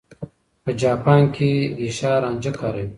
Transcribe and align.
په 0.63 0.71
جاپان 0.81 1.21
کې 1.35 1.49
ګېشا 1.77 2.11
رانجه 2.23 2.51
کاروي. 2.59 2.89